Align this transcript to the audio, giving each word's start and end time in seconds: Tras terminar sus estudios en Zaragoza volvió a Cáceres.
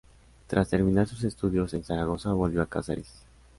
Tras 0.47 0.67
terminar 0.67 1.05
sus 1.07 1.23
estudios 1.23 1.75
en 1.75 1.83
Zaragoza 1.83 2.33
volvió 2.33 2.63
a 2.63 2.65
Cáceres. 2.65 3.21